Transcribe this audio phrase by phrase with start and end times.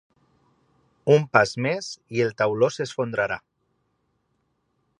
[1.15, 1.89] Un pas més
[2.19, 3.39] i el tauló s'esfondrarà.